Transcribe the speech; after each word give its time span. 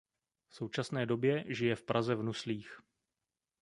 V 0.47 0.55
současné 0.55 1.05
době 1.05 1.45
žije 1.47 1.75
v 1.75 1.83
Praze 1.83 2.15
Nuslích. 2.15 2.79